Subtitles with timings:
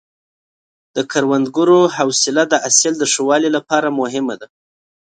[0.95, 4.47] د کروندګر حوصله د حاصل د ښه والي لپاره مهمه ده.